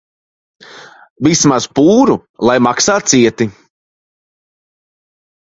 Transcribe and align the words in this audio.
Vismaz 1.27 1.67
pūru 1.79 2.15
lai 2.49 2.57
maksā 2.69 2.97
cieti. 3.13 3.49